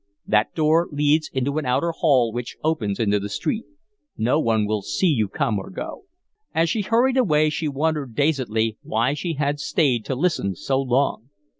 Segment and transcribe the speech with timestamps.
[0.25, 3.65] That door leads into an outer hall which opens into the street.
[4.17, 6.05] No one will see you come or go."
[6.55, 11.29] As she hurried away she wondered dazedly why she had stayed to listen so long.